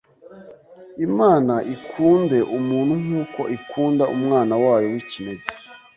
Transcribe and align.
Imana 1.07 1.53
ikunde 1.75 2.37
umuntu 2.57 2.93
nk’uko 3.03 3.41
ikunda 3.57 4.03
umwana 4.15 4.53
wayo 4.63 4.87
w’ikinege 4.93 5.47